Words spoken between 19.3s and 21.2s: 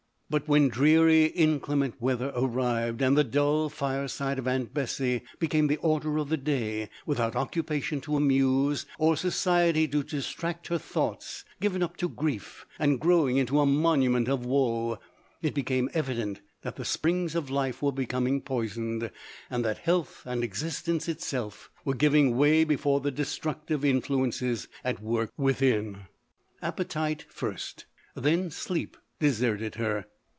and that health and existence